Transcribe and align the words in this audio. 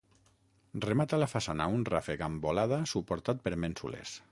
Remata 0.85 1.19
la 1.23 1.27
façana 1.33 1.67
un 1.75 1.85
ràfec 1.91 2.25
amb 2.29 2.47
volada 2.49 2.83
suportat 2.95 3.45
per 3.47 3.57
mènsules. 3.67 4.19